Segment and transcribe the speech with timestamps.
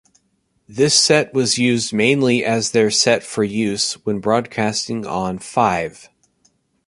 [0.67, 6.09] This set was used mainly as their set for use when broadcasting on Five.